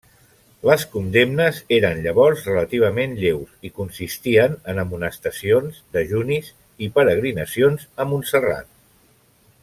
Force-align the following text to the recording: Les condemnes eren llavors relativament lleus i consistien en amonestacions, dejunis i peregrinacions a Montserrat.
Les 0.67 0.83
condemnes 0.93 1.57
eren 1.77 1.99
llavors 2.05 2.45
relativament 2.49 3.13
lleus 3.23 3.59
i 3.69 3.71
consistien 3.75 4.55
en 4.73 4.81
amonestacions, 4.87 5.77
dejunis 5.97 6.49
i 6.87 6.93
peregrinacions 7.01 7.85
a 8.05 8.13
Montserrat. 8.15 8.71